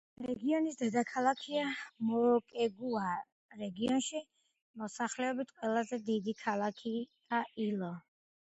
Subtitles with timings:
[0.25, 1.65] რეგიონის დედაქალაქია
[2.11, 3.11] მოკეგუა,
[3.59, 4.23] რეგიონში
[4.83, 7.93] მოსახლეობით ყველაზე დიდი ქალაქია ილო.